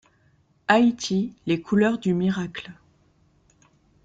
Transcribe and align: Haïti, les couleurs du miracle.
Haïti, 0.67 1.31
les 1.45 1.61
couleurs 1.61 1.99
du 1.99 2.15
miracle. 2.15 2.71